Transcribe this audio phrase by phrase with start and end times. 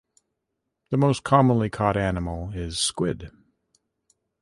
[0.89, 3.29] The most commonly caught animal is squid.